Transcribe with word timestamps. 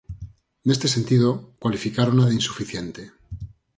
Neste 0.67 0.87
sentido, 0.95 1.27
cualificárona 1.61 2.25
de 2.27 2.37
insuficiente. 2.39 3.01